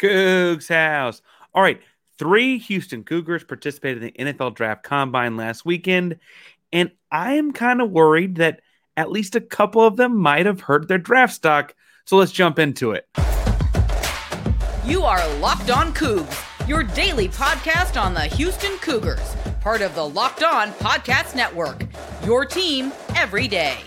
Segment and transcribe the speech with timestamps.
[0.00, 1.22] Cougs House.
[1.54, 1.80] All right.
[2.18, 6.18] Three Houston Cougars participated in the NFL Draft Combine last weekend.
[6.72, 8.60] And I am kind of worried that
[8.96, 11.74] at least a couple of them might have hurt their draft stock.
[12.04, 13.08] So let's jump into it.
[14.84, 20.06] You are Locked On Cougs, your daily podcast on the Houston Cougars, part of the
[20.06, 21.86] Locked On Podcast Network.
[22.24, 23.78] Your team every day.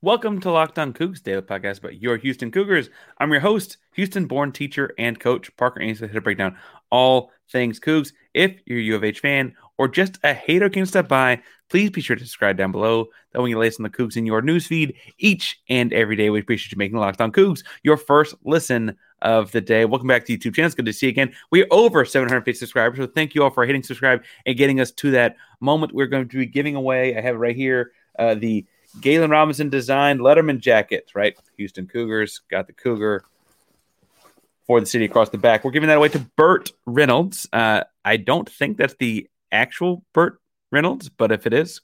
[0.00, 2.88] Welcome to Locked On Cougs Daily Podcast about your Houston Cougars.
[3.18, 6.56] I'm your host, Houston-born teacher and coach Parker Ainsworth to break down
[6.88, 8.12] all things Cougs.
[8.32, 11.90] If you're a U of H fan or just a hater can step by, please
[11.90, 13.06] be sure to subscribe down below.
[13.32, 16.70] That when you listen to Cougs in your newsfeed each and every day, we appreciate
[16.70, 19.84] you making Locked On Cougs your first listen of the day.
[19.84, 20.66] Welcome back to YouTube channel.
[20.66, 21.34] It's good to see you again.
[21.50, 25.10] We're over 750 subscribers, so thank you all for hitting subscribe and getting us to
[25.10, 25.92] that moment.
[25.92, 27.16] We're going to be giving away.
[27.16, 27.90] I have it right here.
[28.16, 28.64] Uh, the
[29.00, 31.36] Galen Robinson designed Letterman jacket, right?
[31.56, 33.24] Houston Cougars got the Cougar
[34.66, 35.64] for the city across the back.
[35.64, 37.48] We're giving that away to Burt Reynolds.
[37.52, 41.80] Uh, I don't think that's the actual Burt Reynolds, but if it is,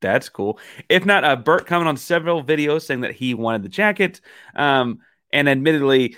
[0.00, 0.58] that's cool.
[0.88, 4.20] If not, uh, Burt coming on several videos saying that he wanted the jacket.
[4.54, 5.00] Um,
[5.32, 6.16] and admittedly,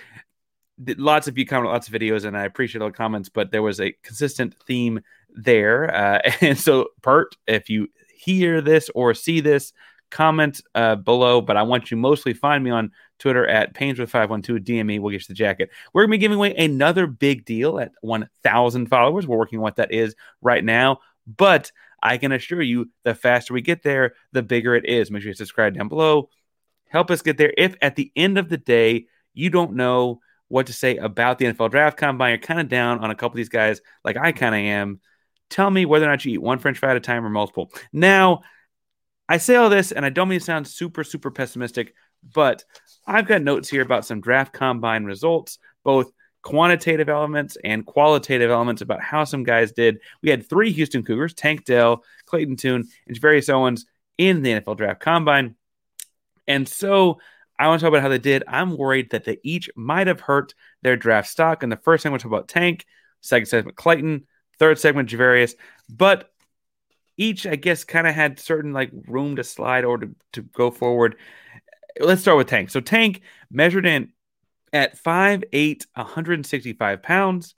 [0.79, 3.63] lots of you comment lots of videos, and I appreciate all the comments, but there
[3.63, 5.95] was a consistent theme there.
[5.95, 9.73] Uh, and so, Burt, if you hear this or see this,
[10.11, 15.01] comment uh, below, but I want you mostly find me on Twitter at Painsworth512 DME.
[15.01, 15.71] We'll get you the jacket.
[15.93, 19.27] We're going to be giving away another big deal at 1,000 followers.
[19.27, 23.55] We're working on what that is right now, but I can assure you the faster
[23.55, 25.11] we get there, the bigger it is.
[25.11, 26.29] Make sure you subscribe down below.
[26.89, 27.53] Help us get there.
[27.57, 31.47] If at the end of the day you don't know what to say about the
[31.47, 34.33] NFL draft combine, you're kind of down on a couple of these guys, like I
[34.33, 35.01] kind of am.
[35.49, 37.73] Tell me whether or not you eat one French fry at a time or multiple.
[37.93, 38.43] Now,
[39.29, 41.95] I say all this, and I don't mean to sound super, super pessimistic,
[42.35, 42.65] but
[43.07, 46.13] I've got notes here about some draft combine results, both
[46.43, 49.99] quantitative elements and qualitative elements about how some guys did.
[50.23, 53.87] We had three Houston Cougars, Tank Dell, Clayton Tune, and Javarius Owens
[54.17, 55.57] in the NFL draft combine.
[56.47, 57.19] And so
[57.59, 58.45] I want to talk about how they did.
[58.47, 61.63] I'm worried that they each might have hurt their draft stock.
[61.63, 62.87] And the first segment, we'll talk about Tank,
[63.23, 64.27] second segment, Clayton,
[64.59, 65.55] third segment, Javarius.
[65.89, 66.31] But
[67.17, 70.71] each, I guess, kind of had certain like room to slide or to, to go
[70.71, 71.17] forward.
[71.99, 72.71] Let's start with Tank.
[72.71, 74.13] So Tank measured in
[74.73, 77.55] at 5'8, 165 pounds,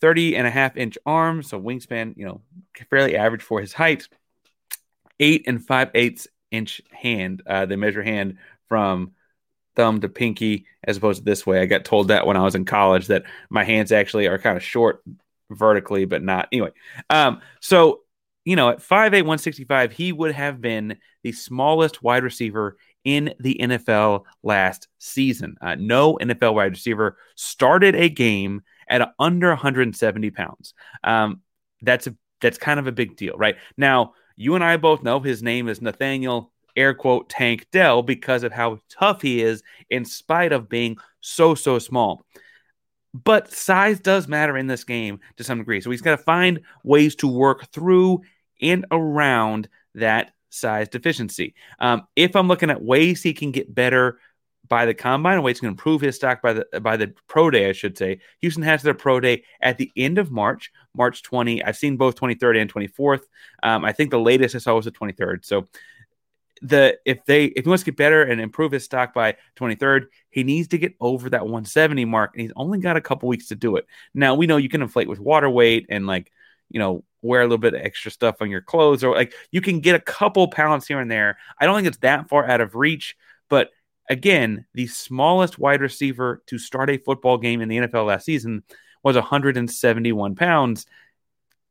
[0.00, 2.42] 30 and a half inch arms, so wingspan, you know,
[2.90, 4.08] fairly average for his height.
[5.20, 7.42] Eight and five eighths inch hand.
[7.46, 8.38] Uh, they measure hand
[8.68, 9.12] from
[9.76, 11.60] thumb to pinky as opposed to this way.
[11.60, 14.56] I got told that when I was in college that my hands actually are kind
[14.56, 15.02] of short
[15.50, 16.70] vertically, but not anyway.
[17.08, 18.01] Um, so
[18.44, 23.56] you know, at 5'8, 165, he would have been the smallest wide receiver in the
[23.60, 25.56] NFL last season.
[25.60, 30.74] Uh, no NFL wide receiver started a game at under 170 pounds.
[31.04, 31.40] Um,
[31.82, 33.56] that's a that's kind of a big deal, right?
[33.76, 38.42] Now, you and I both know his name is Nathaniel air quote Tank Dell because
[38.42, 42.24] of how tough he is in spite of being so so small.
[43.14, 45.82] But size does matter in this game to some degree.
[45.82, 48.22] So he's got to find ways to work through
[48.62, 51.54] and around that size deficiency.
[51.80, 54.18] Um, if I'm looking at ways he can get better
[54.68, 57.68] by the combine, ways he can improve his stock by the by the pro day,
[57.68, 58.20] I should say.
[58.40, 61.62] Houston has their pro day at the end of March, March 20.
[61.64, 63.22] I've seen both 23rd and 24th.
[63.62, 65.44] Um, I think the latest I saw was the 23rd.
[65.44, 65.68] So
[66.62, 70.06] the if they if he wants to get better and improve his stock by 23rd,
[70.30, 73.48] he needs to get over that 170 mark, and he's only got a couple weeks
[73.48, 73.86] to do it.
[74.14, 76.32] Now we know you can inflate with water weight and like
[76.72, 79.60] you know wear a little bit of extra stuff on your clothes or like you
[79.60, 81.38] can get a couple pounds here and there.
[81.60, 83.16] I don't think it's that far out of reach,
[83.48, 83.70] but
[84.10, 88.62] again, the smallest wide receiver to start a football game in the NFL last season
[89.02, 90.86] was 171 pounds.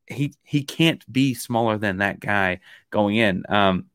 [0.06, 2.60] He he can't be smaller than that guy
[2.90, 3.44] going in.
[3.48, 3.86] Um,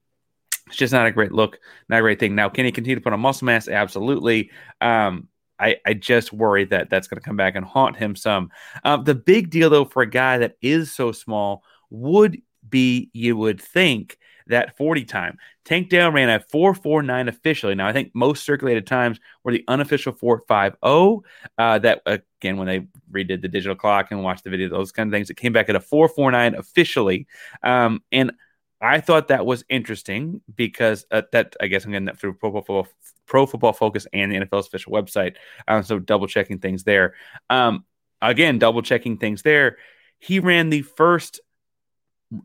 [0.67, 1.59] it's just not a great look,
[1.89, 2.35] not a great thing.
[2.35, 3.67] Now, can he continue to put on muscle mass?
[3.67, 4.51] Absolutely.
[4.81, 5.27] Um,
[5.59, 8.51] I, I just worry that that's going to come back and haunt him some.
[8.83, 13.37] Um, the big deal, though, for a guy that is so small would be, you
[13.37, 14.17] would think,
[14.47, 15.37] that 40 time.
[15.65, 17.75] Tank Dell ran a 449 officially.
[17.75, 21.27] Now, I think most circulated times were the unofficial 450.
[21.57, 25.07] Uh, that, again, when they redid the digital clock and watched the video, those kind
[25.07, 27.27] of things, it came back at a 449 officially.
[27.63, 28.31] Um, and
[28.79, 32.51] I thought that was interesting because uh, that I guess I'm getting that through Pro
[32.51, 32.87] Football,
[33.25, 35.35] Pro Football Focus and the NFL's official website.
[35.67, 37.15] Um, so double checking things there.
[37.49, 37.85] Um,
[38.21, 39.77] again, double checking things there.
[40.19, 41.39] He ran the first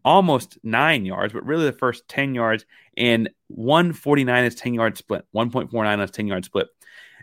[0.05, 2.65] almost nine yards, but really the first 10 yards,
[2.97, 6.69] and 149 is 10 yard split, 1.49 is 10 yard split.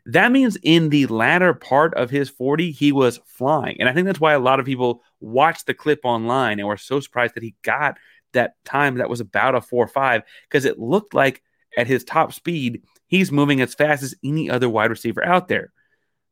[0.05, 3.77] That means in the latter part of his 40, he was flying.
[3.79, 6.77] And I think that's why a lot of people watched the clip online and were
[6.77, 7.97] so surprised that he got
[8.33, 11.41] that time that was about a 4 or 5 because it looked like
[11.77, 15.71] at his top speed, he's moving as fast as any other wide receiver out there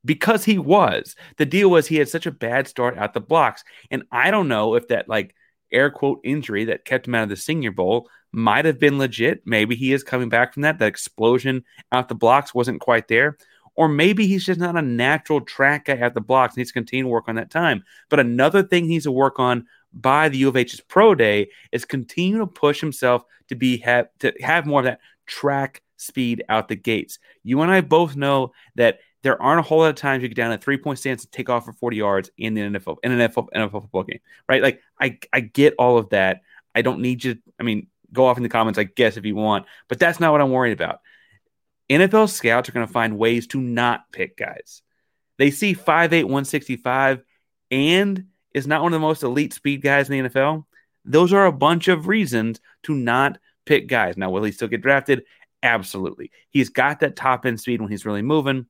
[0.05, 1.15] because he was.
[1.37, 3.63] The deal was he had such a bad start out the blocks.
[3.91, 5.35] And I don't know if that, like,
[5.71, 9.41] air quote injury that kept him out of the Senior Bowl might have been legit.
[9.45, 10.79] Maybe he is coming back from that.
[10.79, 13.37] That explosion out the blocks wasn't quite there.
[13.75, 17.03] Or maybe he's just not a natural track guy at the blocks needs to continue
[17.03, 17.83] to work on that time.
[18.09, 19.67] But another thing he needs to work on
[20.01, 24.07] by the U of H's pro day is continue to push himself to be have
[24.19, 27.19] to have more of that track speed out the gates.
[27.43, 30.35] You and I both know that there aren't a whole lot of times you get
[30.35, 33.11] down a three point stance and take off for 40 yards in the NFL in
[33.11, 34.61] an NFL, NFL football game, right?
[34.61, 36.41] Like I I get all of that.
[36.75, 37.37] I don't need you.
[37.59, 40.31] I mean, go off in the comments, I guess, if you want, but that's not
[40.31, 41.01] what I'm worried about.
[41.89, 44.81] NFL scouts are going to find ways to not pick guys.
[45.37, 47.21] They see 5'8, 165
[47.71, 48.25] and
[48.57, 50.65] is not one of the most elite speed guys in the NFL.
[51.05, 54.17] Those are a bunch of reasons to not pick guys.
[54.17, 55.23] Now, will he still get drafted?
[55.63, 56.31] Absolutely.
[56.49, 58.65] He's got that top end speed when he's really moving.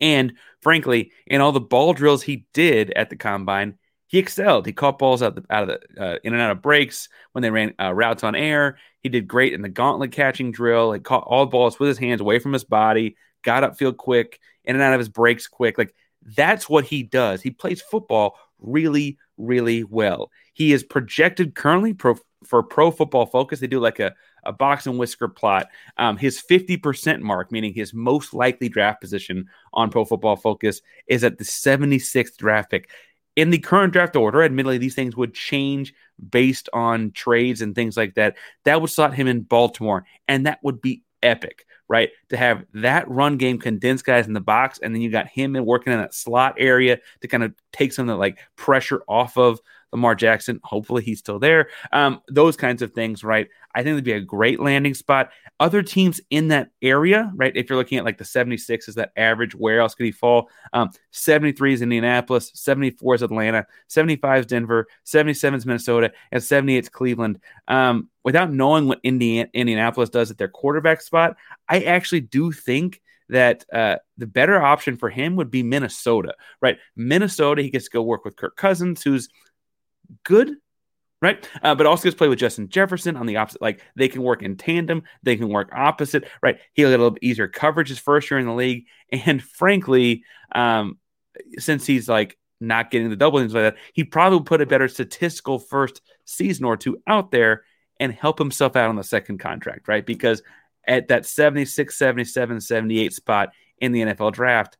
[0.00, 4.66] And frankly, in all the ball drills he did at the combine, he excelled.
[4.66, 7.42] He caught balls out, the, out of the uh, in and out of breaks when
[7.42, 8.78] they ran uh, routes on air.
[9.02, 10.92] He did great in the gauntlet catching drill.
[10.92, 13.16] He caught all balls with his hands away from his body.
[13.42, 15.78] Got upfield quick, in and out of his breaks quick.
[15.78, 17.40] Like that's what he does.
[17.40, 20.30] He plays football really, really well.
[20.52, 23.60] He is projected currently pro, for Pro Football Focus.
[23.60, 24.14] They do like a
[24.44, 25.68] a box and whisker plot.
[25.98, 31.24] Um, his 50% mark, meaning his most likely draft position on Pro Football Focus, is
[31.24, 32.88] at the 76th draft pick
[33.36, 35.94] in the current draft order, admittedly, these things would change
[36.30, 38.36] based on trades and things like that.
[38.64, 42.10] That would slot him in Baltimore, and that would be epic, right?
[42.28, 45.56] To have that run game condense guys in the box, and then you got him
[45.56, 49.02] in working in that slot area to kind of take some of the like pressure
[49.08, 49.60] off of
[49.92, 50.60] Lamar Jackson.
[50.64, 51.68] Hopefully, he's still there.
[51.92, 53.48] Um, those kinds of things, right?
[53.74, 55.30] I think it'd be a great landing spot.
[55.60, 57.56] Other teams in that area, right?
[57.56, 60.48] If you're looking at like the 76 is that average, where else could he fall?
[60.72, 66.84] Um, 73 is Indianapolis, 74 is Atlanta, 75 is Denver, 77 is Minnesota, and 78
[66.84, 67.40] is Cleveland.
[67.68, 71.36] Um, without knowing what Indiana, Indianapolis does at their quarterback spot,
[71.68, 76.78] I actually do think that uh, the better option for him would be Minnesota, right?
[76.96, 79.28] Minnesota, he gets to go work with Kirk Cousins, who's
[80.24, 80.56] good,
[81.22, 81.48] right?
[81.62, 83.62] Uh, but also gets play with Justin Jefferson on the opposite.
[83.62, 86.58] Like they can work in tandem, they can work opposite, right?
[86.72, 90.24] He'll get a little easier coverage his first year in the league, and frankly,
[90.54, 90.98] um,
[91.58, 94.88] since he's like not getting the double things like that, he probably put a better
[94.88, 97.64] statistical first season or two out there
[97.98, 100.04] and help himself out on the second contract, right?
[100.04, 100.42] Because
[100.86, 104.76] at that 76, 77, 78 spot in the NFL draft,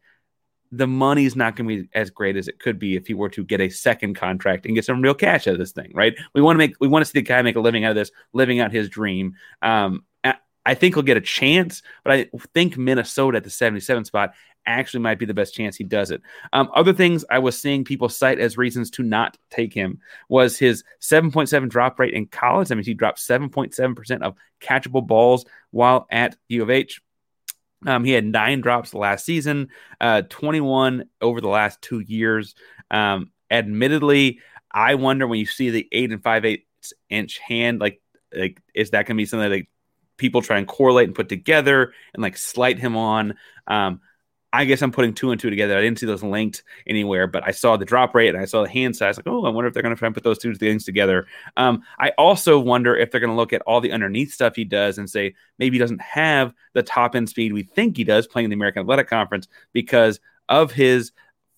[0.73, 3.29] the money's not going to be as great as it could be if he were
[3.29, 6.15] to get a second contract and get some real cash out of this thing, right?
[6.35, 7.97] We want to make we want to see the guy make a living out of
[7.97, 9.35] this, living out his dream.
[9.63, 10.05] Um,
[10.67, 14.35] I think he'll get a chance, but I think Minnesota at the 77 spot
[14.67, 16.21] actually might be the best chance he does it.
[16.53, 20.59] Um, other things I was seeing people cite as reasons to not take him was
[20.59, 22.71] his 7.7 drop rate in college.
[22.71, 27.01] I mean, he dropped 7.7% of catchable balls while at U of H.
[27.87, 29.69] Um, he had nine drops last season,
[30.01, 32.55] uh, 21 over the last two years.
[32.91, 38.01] Um, admittedly, I wonder when you see the eight and five eighths inch hand, like,
[38.35, 39.67] like is that going to be something that
[40.17, 43.35] people try and correlate and put together and like slight him on?
[43.67, 44.01] Um,
[44.53, 45.79] I guess I'm putting two and two together.
[45.79, 48.63] I didn't see those linked anywhere, but I saw the drop rate and I saw
[48.63, 49.17] the hand size.
[49.17, 51.27] Like, oh, I wonder if they're going to try and put those two things together.
[51.57, 54.65] Um, I also wonder if they're going to look at all the underneath stuff he
[54.65, 58.27] does and say maybe he doesn't have the top end speed we think he does
[58.27, 61.13] playing in the American Athletic Conference because of his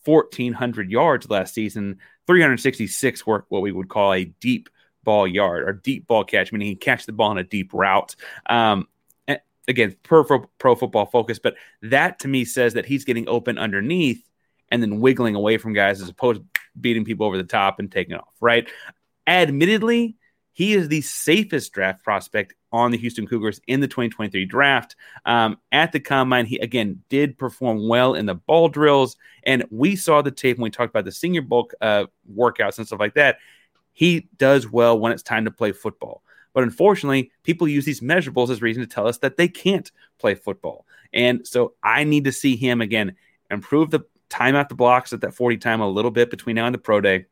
[0.05, 1.99] 1,400 yards last season.
[2.27, 4.69] 366 were what we would call a deep
[5.05, 8.15] ball yard or deep ball catch, meaning he catch the ball in a deep route.
[8.49, 8.87] Um,
[9.69, 14.29] again, per pro football focus, but that to me says that he's getting open underneath
[14.71, 17.93] and then wiggling away from guys as opposed to beating people over the top and
[17.93, 18.69] taking off, right?
[19.27, 20.17] Admittedly,
[20.53, 24.97] he is the safest draft prospect on the Houston Cougars in the 2023 draft.
[25.25, 29.97] Um, at the combine, he again did perform well in the ball drills, and we
[29.97, 33.15] saw the tape when we talked about the Senior Bowl uh, workouts and stuff like
[33.15, 33.39] that.
[33.93, 36.23] He does well when it's time to play football.
[36.55, 40.35] But unfortunately, people use these measurables as reason to tell us that they can't play
[40.35, 40.87] football.
[41.13, 43.17] And so I need to see him again
[43.51, 46.67] improve the time at the blocks at that 40 time a little bit between now
[46.67, 47.27] and the pro day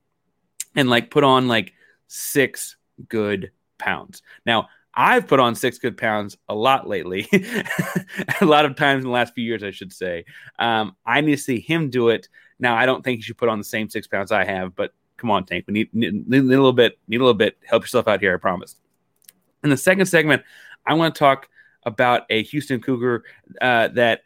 [0.75, 1.73] and like put on like
[2.09, 2.77] six
[3.09, 4.23] good pounds.
[4.45, 7.29] Now, I've put on six good pounds a lot lately,
[8.41, 10.25] a lot of times in the last few years, I should say.
[10.59, 12.29] Um, I need to see him do it.
[12.59, 14.93] Now, I don't think he should put on the same six pounds I have, but
[15.17, 15.65] come on, Tank.
[15.69, 17.57] We need, need, need a little bit, need a little bit.
[17.65, 18.77] Help yourself out here, I promise.
[19.63, 20.43] In the second segment,
[20.87, 21.49] I want to talk
[21.85, 23.25] about a Houston Cougar
[23.61, 24.23] uh, that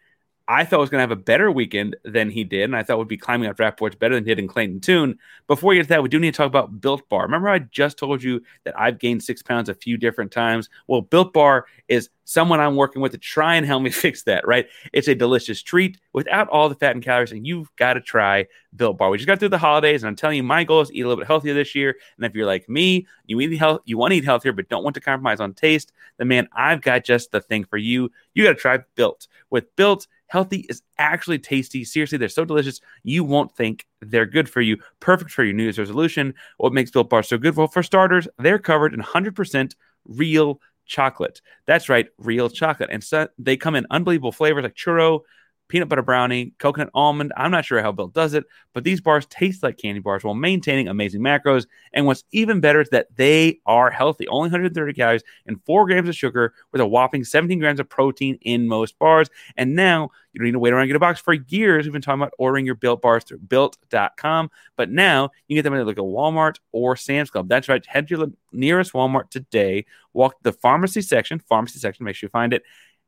[0.46, 2.98] I thought was going to have a better weekend than he did, and I thought
[2.98, 5.18] would be climbing up draft boards better than he did in Clayton Tune.
[5.46, 7.22] Before we get to that, we do need to talk about Built Bar.
[7.22, 10.68] Remember, I just told you that I've gained six pounds a few different times.
[10.86, 14.46] Well, Built Bar is someone I'm working with to try and help me fix that.
[14.46, 14.66] Right?
[14.92, 18.46] It's a delicious treat without all the fat and calories, and you've got to try
[18.76, 19.10] Built Bar.
[19.10, 21.08] We just got through the holidays, and I'm telling you, my goal is eat a
[21.08, 21.96] little bit healthier this year.
[22.16, 24.84] And if you're like me, you eat health, you want to eat healthier, but don't
[24.84, 28.10] want to compromise on taste, then man, I've got just the thing for you.
[28.34, 29.28] You got to try Built.
[29.50, 31.84] With Built Healthy is actually tasty.
[31.84, 32.80] Seriously, they're so delicious.
[33.04, 34.78] You won't think they're good for you.
[34.98, 36.34] Perfect for your New Year's resolution.
[36.56, 37.54] What makes Built Bar so good?
[37.54, 39.74] Well, for starters, they're covered in 100%
[40.06, 41.40] real chocolate.
[41.66, 42.90] That's right, real chocolate.
[42.92, 45.20] And so they come in unbelievable flavors like churro,
[45.68, 47.32] peanut butter brownie, coconut almond.
[47.36, 50.34] I'm not sure how Built does it, but these bars taste like candy bars while
[50.34, 51.66] maintaining amazing macros.
[51.92, 54.28] And what's even better is that they are healthy.
[54.28, 58.38] Only 130 calories and 4 grams of sugar with a whopping 17 grams of protein
[58.42, 59.30] in most bars.
[59.56, 61.20] And now you don't need to wait around and get a box.
[61.20, 65.54] For years, we've been talking about ordering your Built bars through built.com, but now you
[65.54, 67.48] can get them at like a Walmart or Sam's Club.
[67.48, 67.84] That's right.
[67.86, 72.26] Head to your nearest Walmart today, walk to the pharmacy section, pharmacy section, make sure
[72.26, 72.64] you find it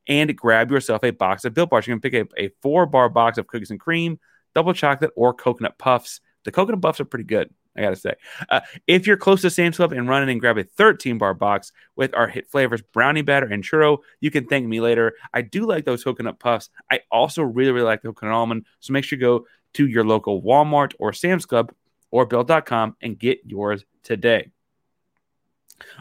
[0.07, 1.87] and grab yourself a box of Built Bars.
[1.87, 4.19] You can pick a, a four bar box of cookies and cream,
[4.55, 6.21] double chocolate, or coconut puffs.
[6.45, 8.13] The coconut puffs are pretty good, I gotta say.
[8.49, 11.71] Uh, if you're close to Sam's Club and running and grab a 13 bar box
[11.95, 15.13] with our hit flavors brownie batter and churro, you can thank me later.
[15.33, 16.69] I do like those coconut puffs.
[16.91, 18.65] I also really, really like the coconut almond.
[18.79, 21.73] So make sure you go to your local Walmart or Sam's Club
[22.11, 24.51] or Built.com and get yours today.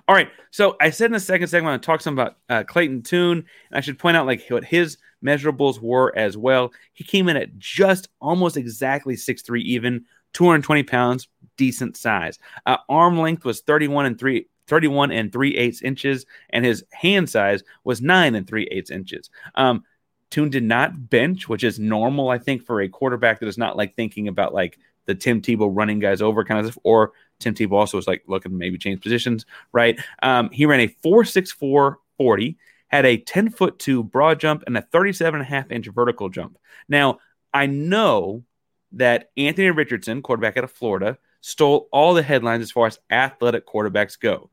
[0.08, 0.30] All right.
[0.50, 3.78] So I said in the second segment, I talk some about uh, Clayton Tune, and
[3.78, 6.72] I should point out like what his measurables were as well.
[6.92, 12.38] He came in at just almost exactly six three, even 220 pounds, decent size.
[12.64, 14.48] Uh, arm length was 31 and three.
[14.68, 19.30] 31 and 3 eighths inches, and his hand size was 9 and 3 eighths inches.
[19.54, 19.84] Um,
[20.30, 23.76] Tune did not bench, which is normal, I think, for a quarterback that is not
[23.76, 27.54] like thinking about like the Tim Tebow running guys over kind of, stuff, or Tim
[27.54, 29.98] Tebow also was like looking maybe change positions, right?
[30.22, 32.56] Um, he ran a 4.64 40,
[32.88, 36.28] had a 10 foot two broad jump and a 37 and a half inch vertical
[36.28, 36.58] jump.
[36.88, 37.18] Now,
[37.52, 38.44] I know
[38.92, 43.66] that Anthony Richardson, quarterback out of Florida, stole all the headlines as far as athletic
[43.66, 44.50] quarterbacks go.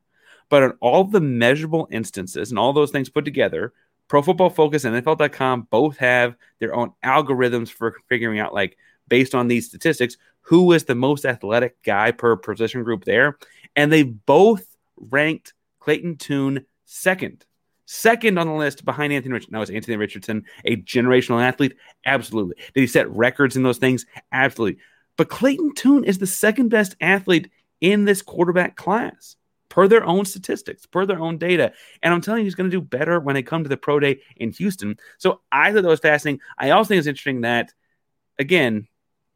[0.50, 3.74] But in all the measurable instances and all those things put together,
[4.08, 9.34] Pro Football Focus and NFL.com both have their own algorithms for figuring out, like, based
[9.34, 13.38] on these statistics, who was the most athletic guy per position group there.
[13.76, 14.66] And they both
[14.98, 17.46] ranked Clayton Tune second.
[17.86, 19.54] Second on the list behind Anthony Richardson.
[19.54, 21.76] Now, is Anthony Richardson a generational athlete?
[22.06, 22.56] Absolutely.
[22.74, 24.06] Did he set records in those things?
[24.32, 24.80] Absolutely.
[25.18, 29.36] But Clayton Tune is the second best athlete in this quarterback class
[29.70, 31.74] per their own statistics, per their own data.
[32.02, 34.00] And I'm telling you, he's going to do better when they come to the pro
[34.00, 34.98] day in Houston.
[35.18, 36.42] So I thought that was fascinating.
[36.58, 37.74] I also think it's interesting that,
[38.40, 38.88] again,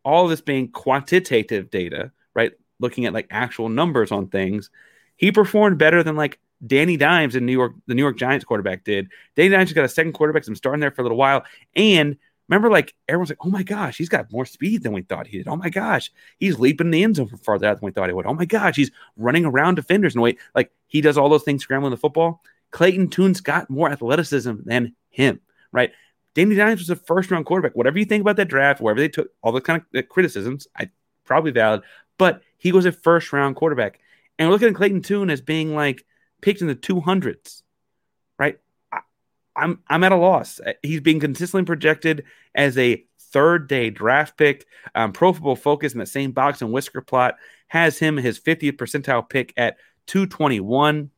[0.07, 2.53] all this being quantitative data, right?
[2.79, 4.69] Looking at like actual numbers on things,
[5.17, 8.85] he performed better than like Danny Dimes in New York, the New York Giants quarterback
[8.85, 9.09] did.
[9.35, 11.43] Danny Dimes got a second quarterback, so I'm starting there for a little while.
[11.75, 12.15] And
[12.47, 15.39] remember, like everyone's like, oh my gosh, he's got more speed than we thought he
[15.39, 15.49] did.
[15.49, 16.09] Oh my gosh,
[16.39, 18.25] he's leaping the end zone farther out than we thought he would.
[18.25, 21.63] Oh my gosh, he's running around defenders and way like he does all those things
[21.63, 22.41] scrambling the football.
[22.71, 25.41] Clayton Tune's got more athleticism than him,
[25.73, 25.91] right?
[26.37, 27.75] Danny Dimes was a first round quarterback.
[27.75, 30.91] Whatever you think about that draft, wherever they took all the kind of criticisms, I
[31.23, 31.81] probably valid,
[32.19, 33.99] but he was a first round quarterback.
[34.37, 36.05] And we're looking at Clayton Tune as being like
[36.41, 37.63] picked in the 200s,
[38.37, 38.59] right?
[38.91, 38.99] I,
[39.55, 40.61] I'm I'm at a loss.
[40.83, 44.67] He's being consistently projected as a third day draft pick.
[44.93, 48.73] Um, Pro Football Focus in the same box and whisker plot has him his 50th
[48.73, 51.09] percentile pick at 221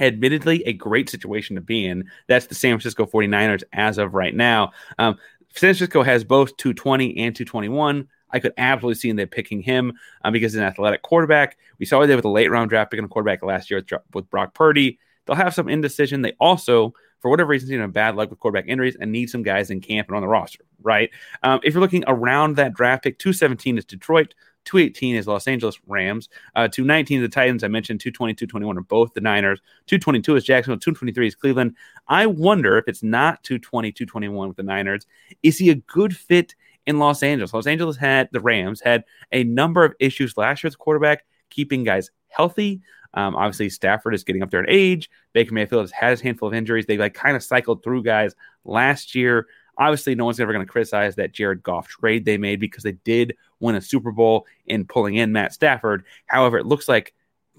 [0.00, 2.10] admittedly a great situation to be in.
[2.26, 4.72] That's the San Francisco 49ers as of right now.
[4.98, 5.16] Um,
[5.54, 8.08] San Francisco has both 220 and 221.
[8.30, 11.56] I could absolutely see them picking him um, because he's an athletic quarterback.
[11.78, 14.30] We saw they with a late round draft pick a quarterback last year with, with
[14.30, 14.98] Brock Purdy.
[15.26, 16.22] They'll have some indecision.
[16.22, 19.42] They also, for whatever reason, you know, bad luck with quarterback injuries and need some
[19.42, 21.10] guys in camp and on the roster, right?
[21.42, 24.34] Um, if you're looking around that draft pick, 217 is Detroit,
[24.68, 26.28] 218 is Los Angeles Rams.
[26.54, 27.64] Uh, 219 the Titans.
[27.64, 29.60] I mentioned 220, 221 are both the Niners.
[29.86, 30.78] 222 is Jacksonville.
[30.78, 31.74] 223 is Cleveland.
[32.06, 35.06] I wonder if it's not 220, 221 with the Niners.
[35.42, 36.54] Is he a good fit
[36.86, 37.54] in Los Angeles?
[37.54, 41.82] Los Angeles had the Rams had a number of issues last year with quarterback, keeping
[41.82, 42.82] guys healthy.
[43.14, 45.08] Um, obviously, Stafford is getting up there in age.
[45.32, 46.84] Baker Mayfield has had his handful of injuries.
[46.84, 48.34] They like kind of cycled through guys
[48.66, 49.46] last year.
[49.78, 52.92] Obviously, no one's ever going to criticize that Jared Goff trade they made because they
[52.92, 56.04] did win a Super Bowl in pulling in Matt Stafford.
[56.26, 57.14] However, it looks like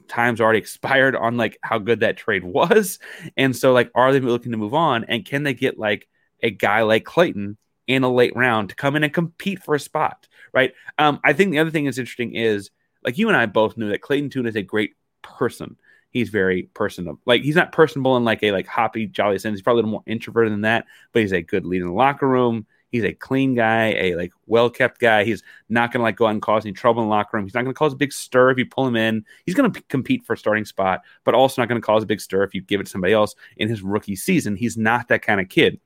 [0.08, 3.00] time's already expired on like how good that trade was.
[3.38, 5.06] And so, like, are they looking to move on?
[5.06, 6.08] And can they get like
[6.44, 7.58] a guy like Clayton
[7.88, 10.28] in a late round to come in and compete for a spot?
[10.54, 10.74] Right.
[10.98, 12.72] Um, I think the other thing that's interesting is
[13.04, 15.78] like you and I both knew that Clayton Tune is a great person.
[16.12, 17.20] He's very personable.
[17.26, 19.54] Like he's not personable in like a like hoppy, jolly sense.
[19.58, 21.96] He's probably a little more introverted than that, but he's a good leader in the
[21.96, 22.66] locker room.
[22.92, 25.24] He's a clean guy, a like well kept guy.
[25.24, 27.46] He's not to like go out and cause any trouble in the locker room.
[27.46, 29.24] He's not to cause a big stir if you pull him in.
[29.46, 32.22] He's to p- compete for a starting spot, but also not to cause a big
[32.22, 34.56] stir if you give it to somebody else in his rookie season.
[34.56, 35.80] He's not that kind of kid.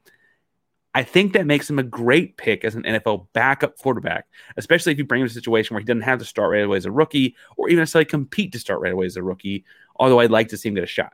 [0.96, 4.98] I think that makes him a great pick as an NFL backup quarterback, especially if
[4.98, 6.86] you bring him to a situation where he doesn't have to start right away as
[6.86, 9.66] a rookie or even necessarily compete to start right away as a rookie.
[9.96, 11.14] Although I'd like to see him get a shot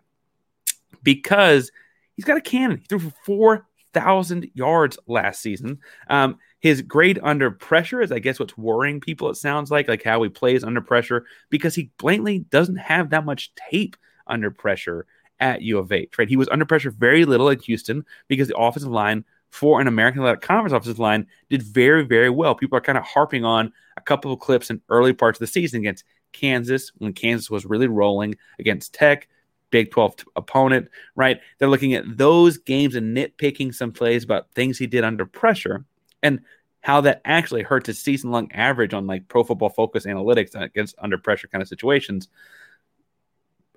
[1.01, 1.71] because
[2.15, 2.77] he's got a cannon.
[2.77, 5.79] He threw for 4,000 yards last season.
[6.09, 10.03] Um, his grade under pressure is, I guess, what's worrying people, it sounds like, like
[10.03, 13.95] how he plays under pressure because he blatantly doesn't have that much tape
[14.27, 15.05] under pressure
[15.39, 16.27] at U of H, right?
[16.27, 20.21] He was under pressure very little at Houston because the offensive line for an American
[20.21, 22.55] Athletic Conference offensive line did very, very well.
[22.55, 25.47] People are kind of harping on a couple of clips in early parts of the
[25.47, 29.27] season against Kansas when Kansas was really rolling against Tech,
[29.71, 31.39] Big 12 opponent, right?
[31.57, 35.85] They're looking at those games and nitpicking some plays about things he did under pressure
[36.23, 36.41] and
[36.81, 40.95] how that actually hurts his season long average on like pro football focus analytics against
[40.99, 42.29] under pressure kind of situations.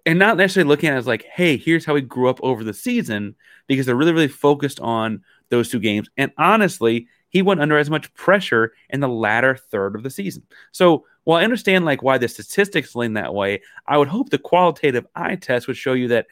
[0.04, 2.64] And not necessarily looking at it as like, hey, here's how he grew up over
[2.64, 3.36] the season,
[3.68, 5.22] because they're really, really focused on
[5.52, 6.08] those two games.
[6.16, 10.42] And honestly, he went under as much pressure in the latter third of the season.
[10.72, 14.38] So while I understand like why the statistics lean that way, I would hope the
[14.38, 16.26] qualitative eye test would show you that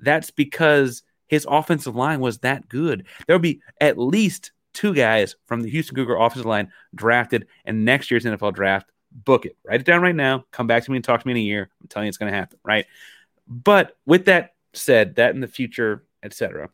[0.00, 3.06] that's because his offensive line was that good.
[3.26, 7.84] There will be at least two guys from the Houston Cougar offensive line drafted in
[7.84, 8.90] next year's NFL draft.
[9.12, 9.56] Book it.
[9.64, 10.46] Write it down right now.
[10.50, 11.68] Come back to me and talk to me in a year.
[11.80, 12.86] I'm telling you it's going to happen, right?
[13.46, 16.70] But with that said, that in the future, etc.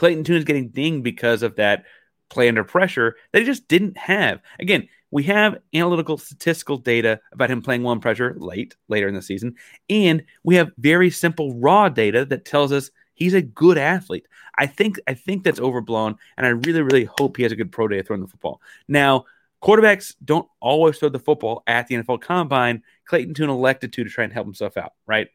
[0.00, 1.84] Clayton Tune is getting dinged because of that
[2.30, 4.40] play under pressure that he just didn't have.
[4.58, 9.20] Again, we have analytical statistical data about him playing one pressure late, later in the
[9.20, 9.56] season,
[9.90, 14.26] and we have very simple raw data that tells us he's a good athlete.
[14.56, 17.70] I think I think that's overblown, and I really, really hope he has a good
[17.70, 18.62] pro day throwing the football.
[18.88, 19.26] Now,
[19.62, 22.84] quarterbacks don't always throw the football at the NFL Combine.
[23.04, 25.28] Clayton Tune elected to to try and help himself out, right?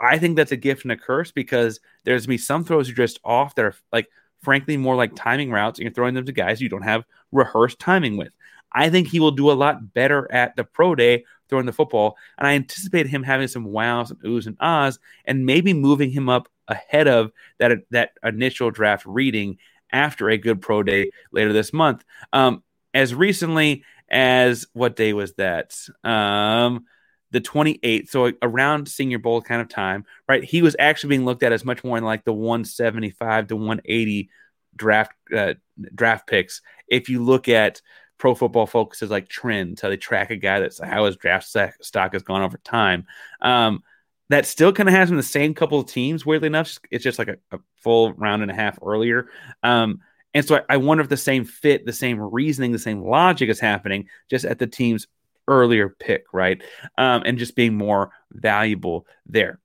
[0.00, 3.20] I think that's a gift and a curse because there's gonna some throws are just
[3.24, 4.08] off that are like
[4.42, 7.78] frankly more like timing routes, and you're throwing them to guys you don't have rehearsed
[7.78, 8.32] timing with.
[8.72, 12.16] I think he will do a lot better at the pro day throwing the football,
[12.36, 16.28] and I anticipate him having some wows and oohs and ahs, and maybe moving him
[16.28, 19.58] up ahead of that that initial draft reading
[19.92, 22.04] after a good pro day later this month.
[22.32, 22.62] Um,
[22.94, 25.74] as recently as what day was that?
[26.04, 26.86] Um,
[27.30, 30.42] the 28th, so around Senior Bowl kind of time, right?
[30.42, 34.30] He was actually being looked at as much more in like the 175 to 180
[34.76, 35.54] draft uh,
[35.94, 36.62] draft picks.
[36.86, 37.82] If you look at
[38.18, 41.46] Pro Football Focus's like trends, how they track a guy that's how his draft
[41.80, 43.06] stock has gone over time.
[43.40, 43.82] Um,
[44.30, 46.26] that still kind of has him the same couple of teams.
[46.26, 49.28] Weirdly enough, it's just like a, a full round and a half earlier.
[49.62, 50.00] Um,
[50.34, 53.48] and so I, I, wonder if the same fit, the same reasoning, the same logic
[53.48, 55.06] is happening just at the team's
[55.48, 56.62] earlier pick, right?
[56.96, 59.58] Um, and just being more valuable there.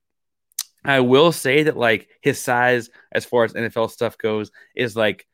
[0.84, 5.26] I will say that like his size, as far as NFL stuff goes, is like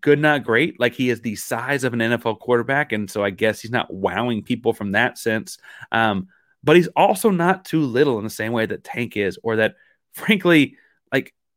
[0.00, 0.78] good, not great.
[0.78, 3.92] Like he is the size of an NFL quarterback, and so I guess he's not
[3.92, 5.58] wowing people from that sense.
[5.90, 6.28] Um,
[6.62, 9.76] but he's also not too little in the same way that Tank is, or that,
[10.12, 10.76] frankly,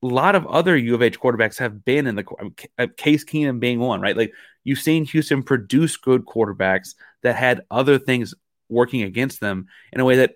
[0.04, 2.26] a lot of other U of H quarterbacks have been in the
[2.78, 4.18] uh, Case Keenum being one, right?
[4.18, 8.34] Like you've seen Houston produce good quarterbacks that had other things
[8.70, 10.36] working against them in a way that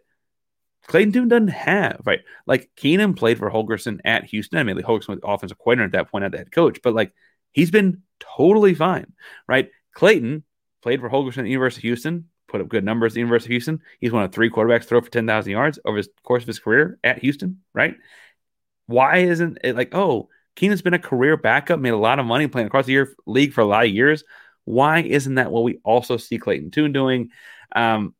[0.88, 2.22] Clayton Tune doesn't have, right?
[2.46, 4.58] Like Keenum played for Holgorsen at Houston.
[4.58, 7.14] I mean, Holgorsen was offensive coordinator at that point, at the head coach, but like
[7.52, 9.12] he's been totally fine,
[9.48, 9.70] right?
[9.94, 10.44] Clayton
[10.82, 13.50] played for Holgorsen at the University of Houston, put up good numbers at the University
[13.50, 13.82] of Houston.
[14.00, 16.98] He's one of three quarterbacks throw for 10,000 yards over the course of his career
[17.04, 17.96] at Houston, right?
[18.88, 22.47] Why isn't it like, oh, Keenum's been a career backup, made a lot of money
[22.47, 24.23] playing across the year league for a lot of years.
[24.65, 27.30] Why isn't that what we also see Clayton Tune doing?
[27.76, 28.15] Um,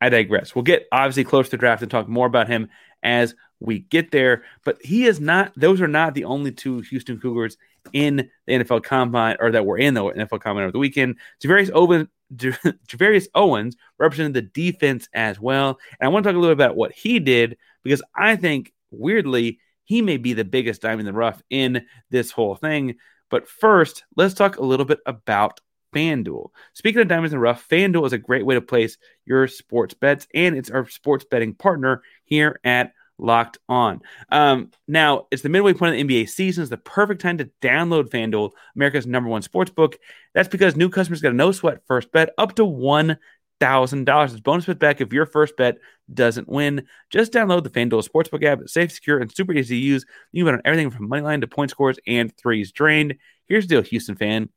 [0.00, 0.54] I digress.
[0.54, 2.68] We'll get obviously close to draft and talk more about him
[3.02, 4.44] as we get there.
[4.64, 7.56] But he is not; those are not the only two Houston Cougars
[7.92, 11.16] in the NFL Combine or that were in the NFL Combine over the weekend.
[11.42, 15.78] Javarius Gervarrius Owens represented the defense as well.
[15.98, 18.72] And I want to talk a little bit about what he did because I think,
[18.90, 22.96] weirdly, he may be the biggest diamond in the rough in this whole thing.
[23.30, 25.60] But first, let's talk a little bit about
[25.94, 26.50] FanDuel.
[26.72, 29.94] Speaking of diamonds in the rough, FanDuel is a great way to place your sports
[29.94, 34.02] bets, and it's our sports betting partner here at Locked On.
[34.30, 36.62] Um, now, it's the midway point of the NBA season.
[36.62, 39.96] It's the perfect time to download FanDuel, America's number one sports book.
[40.34, 43.18] That's because new customers get a no sweat first bet up to one
[43.60, 44.32] thousand dollars.
[44.32, 45.76] It's bonus bet back if your first bet
[46.12, 46.86] doesn't win.
[47.10, 48.60] Just download the FanDuel Sportsbook app.
[48.60, 50.04] It's safe, secure, and super easy to use.
[50.32, 53.16] You can bet on everything from money line to point scores and threes drained.
[53.46, 54.48] Here's the deal, Houston fan.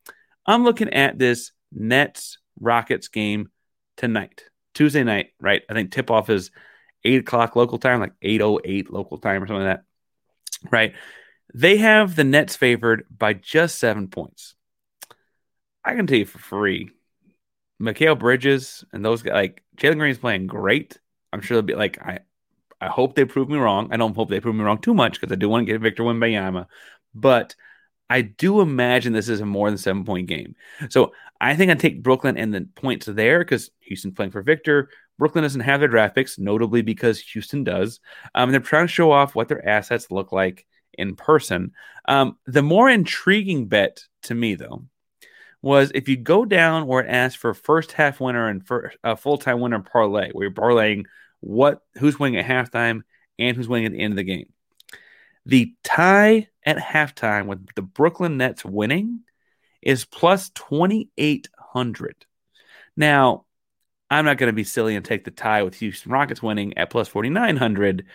[0.45, 3.49] I'm looking at this Nets Rockets game
[3.97, 5.61] tonight, Tuesday night, right?
[5.69, 6.51] I think tip off is
[7.03, 10.93] eight o'clock local time, like 808 local time or something like that, right?
[11.53, 14.55] They have the Nets favored by just seven points.
[15.83, 16.89] I can tell you for free,
[17.81, 20.97] Mikal Bridges and those guys, like Jalen Green is playing great.
[21.31, 22.19] I'm sure they'll be like, I,
[22.81, 23.89] I hope they prove me wrong.
[23.91, 25.81] I don't hope they prove me wrong too much because I do want to get
[25.81, 26.67] Victor Wembanyama,
[27.13, 27.55] but
[28.09, 30.55] I do imagine this is a more than seven point game.
[30.89, 31.11] So
[31.41, 34.89] I think I take Brooklyn and the points there because Houston's playing for Victor.
[35.19, 37.99] Brooklyn doesn't have their draft picks, notably because Houston does.
[38.35, 41.71] Um, they're trying to show off what their assets look like in person.
[42.07, 44.85] Um, the more intriguing bet to me, though,
[45.61, 49.15] was if you go down where it asks for first half winner and a uh,
[49.15, 51.05] full time winner parlay, where you're parlaying
[51.39, 53.01] what who's winning at halftime
[53.39, 54.51] and who's winning at the end of the game.
[55.45, 59.21] The tie at halftime with the Brooklyn Nets winning
[59.81, 62.25] is plus 2,800.
[62.95, 63.45] Now,
[64.09, 66.89] I'm not going to be silly and take the tie with Houston Rockets winning at
[66.89, 68.05] plus 4,900,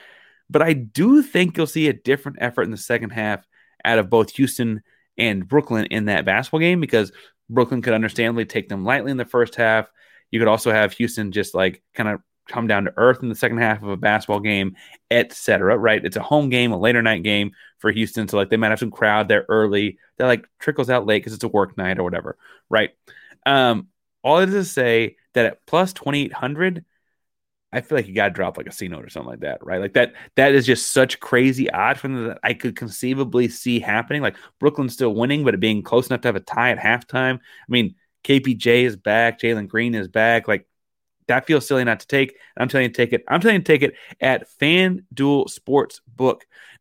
[0.51, 3.47] but I do think you'll see a different effort in the second half
[3.85, 4.83] out of both Houston
[5.19, 7.13] and Brooklyn in that basketball game because
[7.51, 9.87] Brooklyn could understandably take them lightly in the first half.
[10.31, 13.35] You could also have Houston just like kind of come down to earth in the
[13.35, 14.77] second half of a basketball game,
[15.11, 15.77] etc.
[15.77, 16.05] Right?
[16.05, 18.79] It's a home game, a later night game for Houston, so like they might have
[18.79, 22.05] some crowd there early that like trickles out late because it's a work night or
[22.05, 22.39] whatever.
[22.71, 22.91] Right?
[23.45, 23.89] Um,
[24.25, 26.85] all it is to say that at plus twenty eight hundred.
[27.73, 29.65] I feel like you got to drop like a C note or something like that,
[29.65, 29.81] right?
[29.81, 30.13] Like that.
[30.37, 34.21] That is just such crazy odds from that I could conceivably see happening.
[34.23, 37.37] Like Brooklyn's still winning, but it being close enough to have a tie at halftime.
[37.37, 40.49] I mean, KPJ is back, Jalen Green is back.
[40.49, 40.67] Like
[41.29, 42.37] that feels silly not to take.
[42.57, 43.25] I'm telling you to take it.
[43.29, 46.45] I'm telling you to take it at FanDuel Sports Book.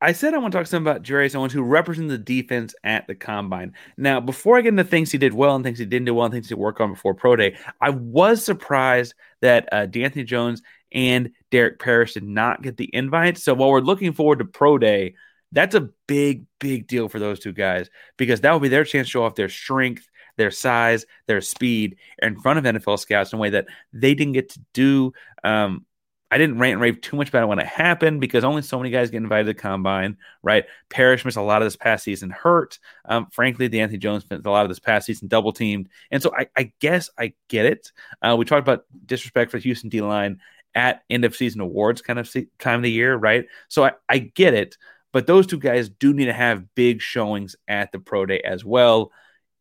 [0.00, 3.06] I said I want to talk some about Jerry Owens, who represented the defense at
[3.08, 3.74] the combine.
[3.96, 6.26] Now, before I get into things he did well and things he didn't do well
[6.26, 10.62] and things he worked on before pro day, I was surprised that uh, D'Anthony Jones
[10.92, 13.38] and Derek Parish did not get the invite.
[13.38, 15.14] So while we're looking forward to pro day,
[15.50, 19.08] that's a big, big deal for those two guys because that will be their chance
[19.08, 23.38] to show off their strength, their size, their speed in front of NFL scouts in
[23.38, 25.12] a way that they didn't get to do.
[25.42, 25.86] Um,
[26.30, 28.78] I didn't rant and rave too much about it when it happened because only so
[28.78, 30.66] many guys get invited to the combine, right?
[30.90, 32.78] Parish missed a lot of this past season hurt.
[33.06, 35.88] Um, frankly, D'Anthony Jones spent a lot of this past season double teamed.
[36.10, 37.92] And so I, I, guess I get it.
[38.20, 40.40] Uh, we talked about disrespect for the Houston D line
[40.74, 43.46] at end of season awards kind of time of the year, right?
[43.68, 44.76] So I, I get it.
[45.12, 48.64] But those two guys do need to have big showings at the pro day as
[48.64, 49.12] well,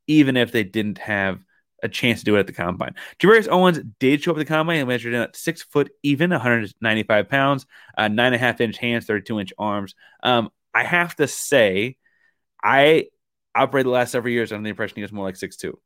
[0.06, 1.39] even if they didn't have
[1.83, 2.95] a chance to do it at the combine.
[3.19, 6.31] Gervarrius Owens did show up at the combine and measured in at six foot even,
[6.31, 7.65] 195 pounds,
[7.97, 9.95] uh, nine and a half inch hands, 32 inch arms.
[10.23, 11.97] Um, I have to say,
[12.63, 13.07] I
[13.55, 15.79] operated the last several years under the impression he was more like six two.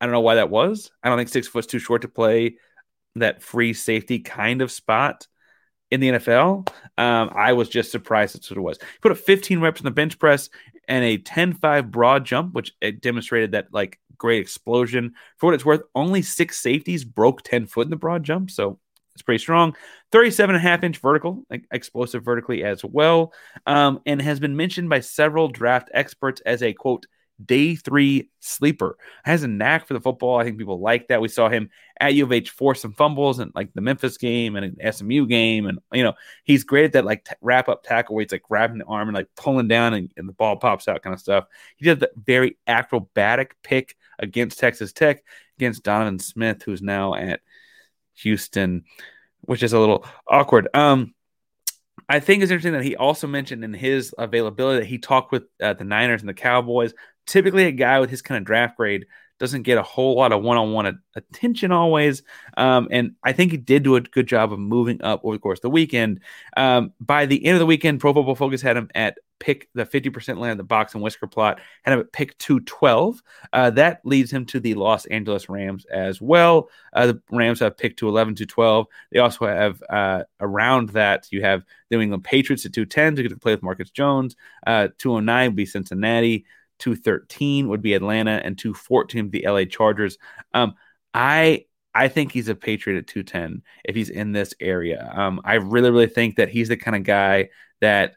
[0.00, 0.90] I don't know why that was.
[1.02, 2.56] I don't think six foot's too short to play
[3.16, 5.26] that free safety kind of spot
[5.90, 6.68] in the NFL.
[6.96, 8.78] Um, I was just surprised that's what it was.
[8.78, 10.48] He put up 15 reps on the bench press
[10.90, 15.14] and a 10-5 broad jump, which it demonstrated that like great explosion.
[15.38, 18.50] For what it's worth, only six safeties broke 10 foot in the broad jump.
[18.50, 18.80] So
[19.14, 19.76] it's pretty strong.
[20.10, 23.32] 37 and a half inch vertical, like explosive vertically as well.
[23.66, 27.06] Um, and has been mentioned by several draft experts as a quote,
[27.44, 28.96] day three sleeper.
[29.24, 30.38] Has a knack for the football.
[30.38, 31.20] I think people like that.
[31.20, 34.56] We saw him at U of H force some fumbles and like the Memphis game
[34.56, 35.66] and an SMU game.
[35.66, 38.42] And, you know, he's great at that like t- wrap up tackle where he's like
[38.42, 41.20] grabbing the arm and like pulling down and, and the ball pops out kind of
[41.20, 41.46] stuff.
[41.76, 45.22] He did the very acrobatic pick against Texas Tech,
[45.58, 47.40] against Donovan Smith, who's now at
[48.14, 48.84] Houston,
[49.42, 50.68] which is a little awkward.
[50.74, 51.14] Um,
[52.08, 55.44] I think it's interesting that he also mentioned in his availability that he talked with
[55.62, 56.92] uh, the Niners and the Cowboys.
[57.30, 59.06] Typically, a guy with his kind of draft grade
[59.38, 62.24] doesn't get a whole lot of one-on-one attention always.
[62.56, 65.40] Um, and I think he did do a good job of moving up over the
[65.40, 66.20] course of the weekend.
[66.56, 69.86] Um, by the end of the weekend, Pro Football Focus had him at pick the
[69.86, 73.22] 50% land the box and whisker plot, had him at pick 212.
[73.54, 76.68] Uh, that leads him to the Los Angeles Rams as well.
[76.92, 78.86] Uh, the Rams have picked to 11 to 12.
[79.12, 83.22] They also have uh, around that, you have the New England Patriots at 210 to
[83.22, 84.36] get to play with Marcus Jones.
[84.66, 86.44] Uh, 209 would be Cincinnati.
[86.80, 90.18] 213 would be Atlanta, and 214 the LA Chargers.
[90.54, 90.74] Um,
[91.14, 95.10] I I think he's a Patriot at 210 if he's in this area.
[95.14, 98.14] Um, I really, really think that he's the kind of guy that,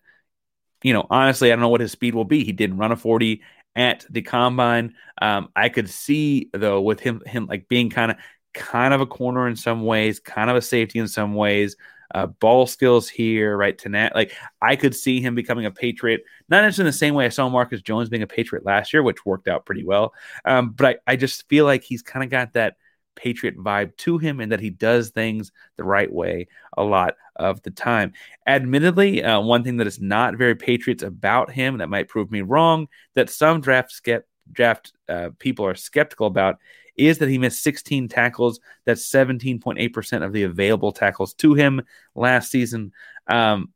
[0.84, 2.44] you know, honestly, I don't know what his speed will be.
[2.44, 3.42] He didn't run a 40
[3.76, 4.96] at the combine.
[5.22, 8.18] Um, I could see though with him him like being kind of
[8.54, 11.76] kind of a corner in some ways, kind of a safety in some ways
[12.14, 13.78] uh, ball skills here, right?
[13.78, 17.26] Tonight, like I could see him becoming a Patriot, not necessarily in the same way
[17.26, 20.14] I saw Marcus Jones being a Patriot last year, which worked out pretty well.
[20.46, 22.76] Um, but I, I just feel like he's kind of got that
[23.16, 27.62] Patriot vibe to him and that he does things the right way a lot of
[27.64, 28.14] the time.
[28.48, 32.42] Admittedly, uh, one thing that is not very Patriots about him that might prove me
[32.42, 36.58] wrong, that some drafts skep- draft uh, people are skeptical about
[36.96, 38.60] is that he missed 16 tackles.
[38.86, 41.82] That's 17.8% of the available tackles to him
[42.16, 42.92] last season.
[43.28, 43.74] Um,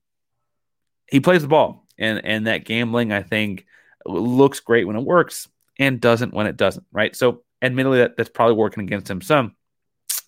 [1.09, 3.65] he plays the ball, and and that gambling I think
[4.05, 5.47] looks great when it works
[5.79, 6.85] and doesn't when it doesn't.
[6.91, 7.15] Right.
[7.15, 9.55] So admittedly, that, that's probably working against him some.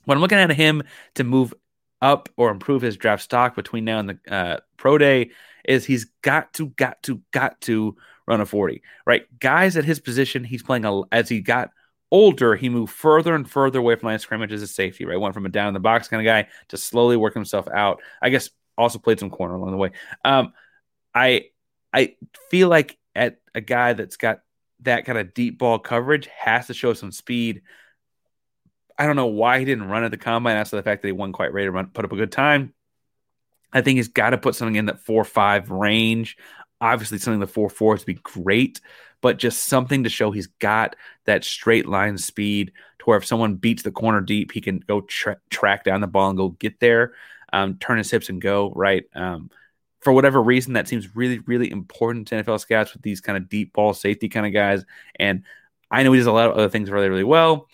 [0.06, 0.84] When I'm looking at him
[1.16, 1.54] to move
[2.02, 5.32] up or improve his draft stock between now and the uh, pro day,
[5.66, 7.96] is he's got to, got to, got to
[8.30, 9.26] run a 40, right?
[9.40, 11.72] Guys at his position, he's playing a, as he got
[12.12, 15.20] older, he moved further and further away from line of scrimmage as a safety, right?
[15.20, 18.02] Went from a down in the box kind of guy to slowly work himself out.
[18.22, 19.92] I guess also played some corner along the way.
[20.24, 20.54] Um,
[21.14, 21.48] I
[21.92, 22.16] I
[22.50, 24.42] feel like at a guy that's got
[24.82, 27.64] that kind of deep ball coverage has to show some speed.
[28.98, 31.14] I don't know why he didn't run at the combine after the fact that he
[31.14, 32.74] wasn't quite ready to run, put up a good time.
[33.72, 36.38] I think he's got to put something in that four five range.
[36.82, 38.82] Obviously, something the four fours would be great,
[39.22, 43.56] but just something to show he's got that straight line speed to where if someone
[43.56, 46.80] beats the corner deep, he can go tra- track down the ball and go get
[46.80, 47.14] there,
[47.52, 49.04] um, turn his hips and go right.
[49.14, 49.50] Um,
[50.02, 53.50] for whatever reason, that seems really, really important to NFL scouts with these kind of
[53.50, 54.86] deep ball safety kind of guys.
[55.18, 55.44] And
[55.92, 57.68] I know he does a lot of other things really, really well,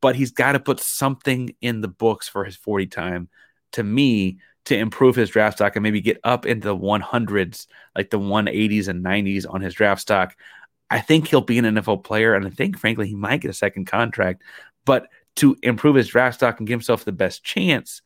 [0.00, 3.28] but he's got to put something in the books for his 40 time
[3.72, 8.10] to me to improve his draft stock and maybe get up into the 100s, like
[8.10, 10.36] the 180s and 90s on his draft stock.
[10.90, 13.54] I think he'll be an NFL player, and I think, frankly, he might get a
[13.54, 14.42] second contract.
[14.84, 18.02] But to improve his draft stock and give himself the best chance,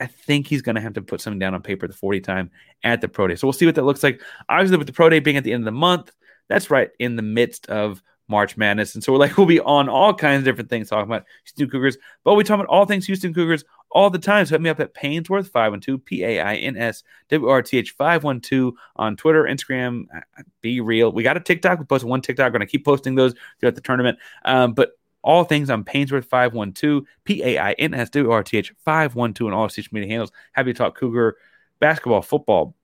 [0.00, 2.50] I think he's going to have to put something down on paper the 40 time
[2.84, 3.34] at the Pro Day.
[3.34, 4.20] So we'll see what that looks like.
[4.48, 6.12] Obviously, with the Pro Day being at the end of the month,
[6.48, 8.94] that's right in the midst of March Madness.
[8.94, 11.70] And so we're like, we'll be on all kinds of different things talking about Houston
[11.70, 14.46] Cougars, but we talk about all things Houston Cougars all the time.
[14.46, 17.78] So hit me up at Painsworth 512, P A I N S W R T
[17.78, 20.04] H 512 on Twitter, Instagram.
[20.14, 21.10] Uh, be real.
[21.10, 21.78] We got a TikTok.
[21.78, 22.46] We posted one TikTok.
[22.46, 24.18] We're going to keep posting those throughout the tournament.
[24.44, 28.58] Um, but all things on Painsworth 512, P A I N S W R T
[28.58, 30.32] H 512 on all social media handles.
[30.52, 31.36] Happy to talk Cougar
[31.80, 32.74] basketball, football,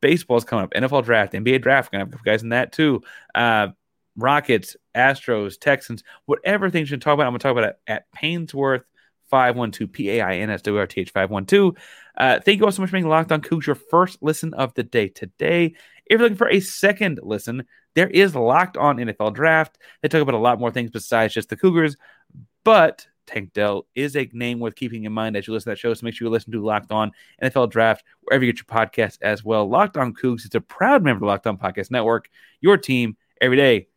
[0.00, 1.92] baseball is coming up, NFL draft, NBA draft.
[1.92, 3.02] Going to have guys in that too.
[3.34, 3.68] Uh,
[4.16, 8.12] Rockets, Astros, Texans, whatever things you talk about, I'm going to talk about it at
[8.12, 8.84] Painsworth
[9.30, 11.76] 512 P A I N S W R T H 512.
[12.16, 14.74] Uh, thank you all so much for making Locked On Cougs your first listen of
[14.74, 15.66] the day today.
[16.06, 19.78] If you're looking for a second listen, there is Locked On NFL Draft.
[20.02, 21.96] They talk about a lot more things besides just the Cougars,
[22.64, 25.78] but Tank Dell is a name worth keeping in mind as you listen to that
[25.78, 25.92] show.
[25.92, 29.18] So make sure you listen to Locked On NFL Draft wherever you get your podcast
[29.20, 29.68] as well.
[29.68, 32.30] Locked On Cougs is a proud member of the Locked On Podcast Network,
[32.60, 33.88] your team every day